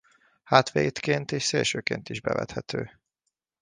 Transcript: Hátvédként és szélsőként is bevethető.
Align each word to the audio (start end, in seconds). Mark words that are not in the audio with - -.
Hátvédként 0.43 1.31
és 1.31 1.43
szélsőként 1.43 2.09
is 2.09 2.21
bevethető. 2.21 2.91